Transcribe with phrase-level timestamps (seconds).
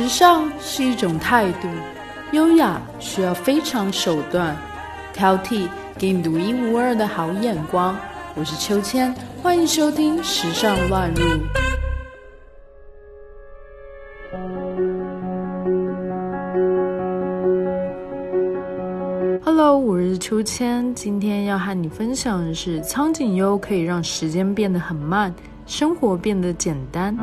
[0.00, 1.66] 时尚是一种态度，
[2.30, 4.56] 优雅需要非常手段，
[5.12, 5.66] 挑剔
[5.98, 7.96] 给你独一无二的好眼光。
[8.36, 11.24] 我是秋千，欢迎收听《时尚乱入》。
[19.44, 25.34] Hello，我是秋千，今天要和你分享的是苍井优可以让时间变得很慢，
[25.66, 27.18] 生活变得简单。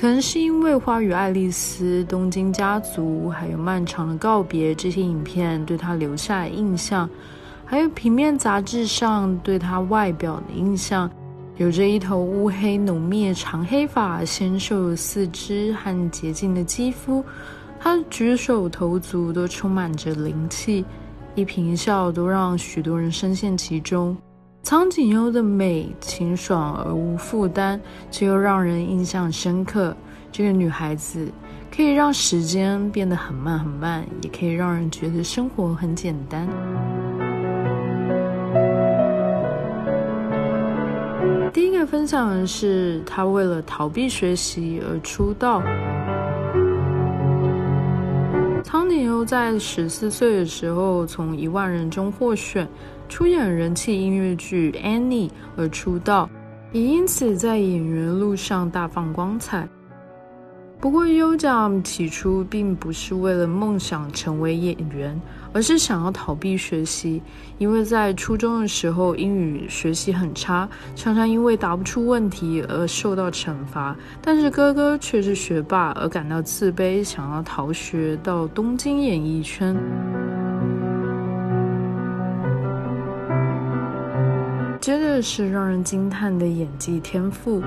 [0.00, 7.06] 可能是因为《花与爱丽丝》《东京家族》还有《漫长的告别》这些影片对他留下的印象，
[7.66, 11.10] 还有平面杂志上对他外表的印象，
[11.58, 17.22] 有着一头乌黑浓密的长黑发、纤瘦的四肢和洁净的肌肤，
[17.78, 20.82] 他举手投足都充满着灵气，
[21.34, 24.16] 一颦一笑都让许多人深陷其中。
[24.62, 27.80] 苍井优的美清爽而无负担，
[28.10, 29.96] 却又让人印象深刻。
[30.30, 31.26] 这个女孩子
[31.74, 36.46] 可以让时间变得很慢很慢，也可以让人觉得生活很简单。
[41.52, 45.62] 第一个分享的是，她为了逃避学习而出道。
[48.62, 52.68] 苍井优在十四岁的时候，从一万人中获选。
[53.10, 56.30] 出演人气音乐剧《Annie》而出道，
[56.70, 59.68] 也因此在演员路上大放光彩。
[60.78, 65.20] 不过，优奖起初并不是为了梦想成为演员，
[65.52, 67.20] 而是想要逃避学习。
[67.58, 73.94] 因为在初中的时候，英语学习很差，常常因为答不出问题而受到惩罚。
[74.22, 79.76] 但是哥哥却是学霸，而感到自卑，想要逃学到东京演艺圈。
[84.80, 87.62] 接着是让人惊叹的演技天赋。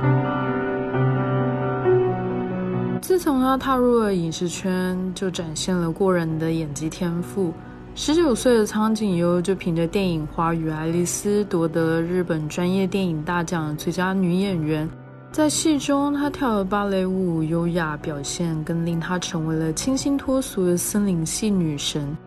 [3.00, 7.54] 自从他踏入了影视圈，就展现了过人的演技天赋。
[7.94, 14.90] 十九岁的苍井优就凭着电影《花与爱丽丝》夺得日本专业电影大奖最佳女演员。
[15.32, 22.18] 在戏中，她跳了芭蕾舞，优雅表现更令她成为了清新脱俗的森林系女神。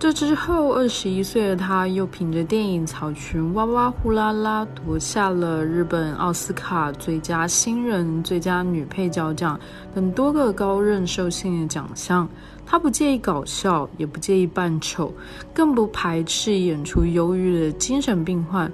[0.00, 9.60] 这之后，二十一岁的她又凭着电影《草裙哇哇呼啦啦》夺下了日本奥斯卡最佳新人、最佳女配角奖
[9.94, 12.26] 等多个高认受性的奖项。
[12.64, 15.12] 她不介意搞笑，也不介意扮丑，
[15.52, 18.72] 更不排斥演出忧郁的精神病患。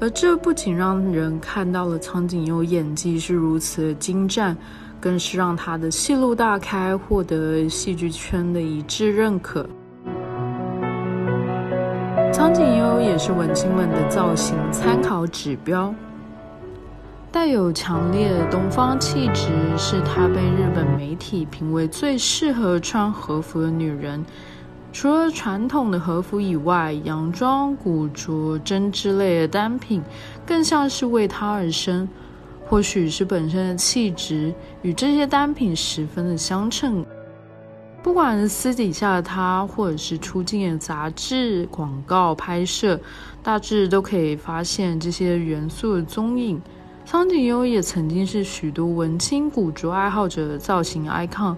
[0.00, 4.56] 而这不仅让人看到了苍井优演技是如此的精湛，
[4.98, 9.68] 更是让她的戏路大开，获得戏剧圈的一致认可。
[12.34, 15.94] 苍井优也是文青们的造型参考指标，
[17.30, 24.24] 带有强烈东方气质，是她被日本媒体评为最适合穿和服的女人。
[24.92, 30.02] 除了传统的和服以外，洋装、古着、针织类的单品，
[30.44, 32.08] 更像是为她而生。
[32.66, 34.52] 或许是本身的气质
[34.82, 37.03] 与这些单品十分的相称。
[38.14, 42.96] 不管是私底下的他，或者是出镜的杂志、广告拍摄，
[43.42, 46.62] 大致都可以发现这些元素的踪影。
[47.04, 51.56] 苍井优也曾经是许多文青古着爱好者的造型 icon，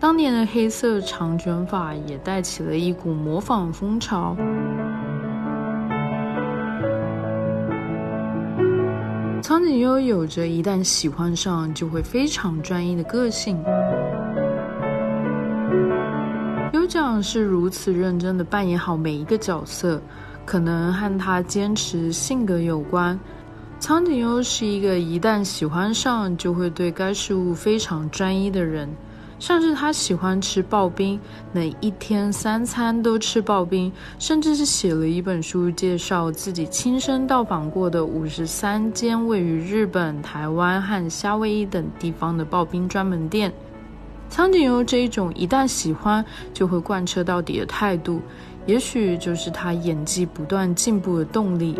[0.00, 4.36] 当年的黑色长卷发也带起了一股模仿风潮。
[9.40, 13.56] 苍井优有着一旦喜欢上就会非常专一的个性。
[17.22, 20.00] 是如此认真的扮演好每一个角色，
[20.44, 23.18] 可能和他坚持性格有关。
[23.78, 28.86] 苍井优是一个一旦喜欢上就会对该事物非常专一的人，
[29.38, 31.18] 像是他喜欢吃刨冰，
[31.50, 43.50] 能一天三餐都吃刨冰，甚至是写了一本书介绍自己亲身到访过的五十三间位于日本、台湾和夏威夷等地方的刨冰专门店。
[44.30, 46.24] 苍井优这一种一旦喜欢
[46.54, 48.22] 就会贯彻到底的态度，
[48.64, 51.74] 也许就是他演技不断进步的动力。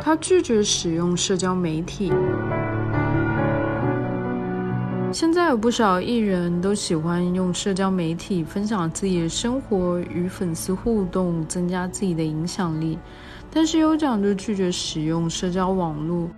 [0.00, 2.12] 他拒绝使用社交媒体。
[5.12, 12.96] 现在有不少艺人都喜欢用社交媒体分享自己的生活，与粉丝互动，增加自己的影响力。
[13.52, 16.28] 但是优奖就拒绝使用社交网络。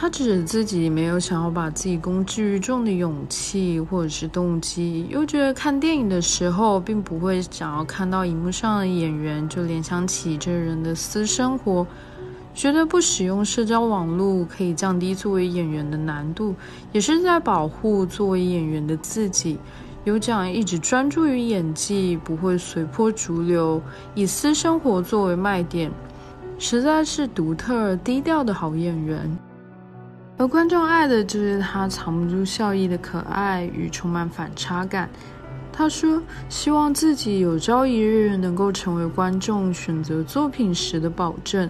[0.00, 11.84] 他指自己没有想要把自己公之于众的勇气或者是动机，又觉得看电影的时候并不会想要看到荧幕上的演员就联想起这人的私生活，
[12.54, 16.54] 觉得不使用社交网络可以降低作为演员的难度，
[16.92, 19.58] 也是在保护作为演员的自己。
[20.04, 23.82] 有讲一直专注于演技，不会随波逐流，
[24.14, 25.90] 以私生活作为卖点，
[26.56, 29.37] 实在是独特低调的好演员。
[30.38, 35.10] 而观众爱的就是他藏不住笑意的可爱与充满反差感。
[35.72, 41.68] 他说：“希望自己有朝一日能够成为观众选择作品时的保证。”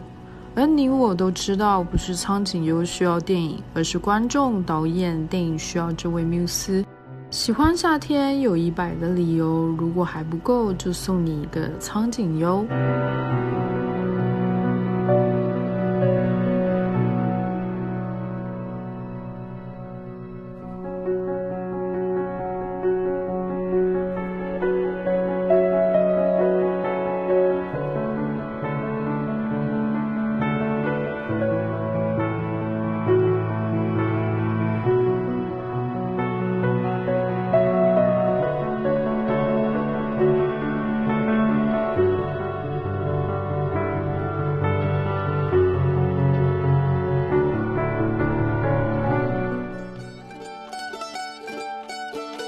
[0.54, 6.84] 而你我都知道，不是苍井优需要电影，而是观众、导演、电影需要这位缪斯。
[7.30, 12.66] 喜欢夏天有一百个理由，如果还不够，就送你一个苍井优。